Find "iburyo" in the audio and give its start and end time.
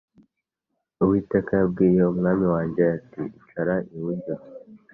3.95-4.33